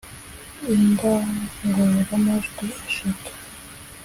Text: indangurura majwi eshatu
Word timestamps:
indangurura 0.73 2.15
majwi 2.25 2.67
eshatu 2.87 3.31